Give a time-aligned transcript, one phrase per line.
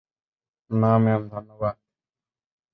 [0.71, 1.75] না, ম্যাম, ধন্যবাদ।